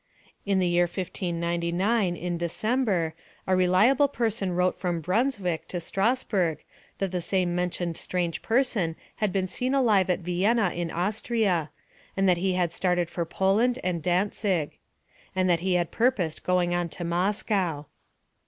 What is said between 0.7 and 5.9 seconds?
1599, in December, a reliable person wrote from Brunswick to